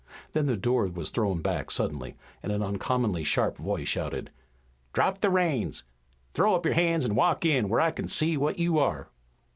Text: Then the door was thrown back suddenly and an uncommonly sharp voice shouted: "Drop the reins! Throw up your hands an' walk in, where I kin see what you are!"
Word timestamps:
Then 0.33 0.47
the 0.47 0.57
door 0.57 0.87
was 0.87 1.11
thrown 1.11 1.41
back 1.43 1.69
suddenly 1.69 2.15
and 2.41 2.51
an 2.51 2.63
uncommonly 2.63 3.23
sharp 3.23 3.59
voice 3.59 3.87
shouted: 3.87 4.31
"Drop 4.93 5.21
the 5.21 5.29
reins! 5.29 5.83
Throw 6.33 6.55
up 6.55 6.65
your 6.65 6.73
hands 6.73 7.05
an' 7.05 7.13
walk 7.13 7.45
in, 7.45 7.69
where 7.69 7.79
I 7.81 7.91
kin 7.91 8.07
see 8.07 8.35
what 8.35 8.57
you 8.57 8.79
are!" 8.79 9.09